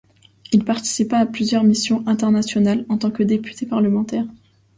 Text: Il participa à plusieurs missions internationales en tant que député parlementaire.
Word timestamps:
Il 0.51 0.65
participa 0.65 1.19
à 1.19 1.27
plusieurs 1.27 1.63
missions 1.63 2.01
internationales 2.07 2.87
en 2.89 2.97
tant 2.97 3.11
que 3.11 3.21
député 3.21 3.67
parlementaire. 3.67 4.25